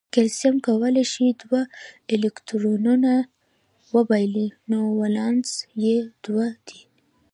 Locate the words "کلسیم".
0.15-0.55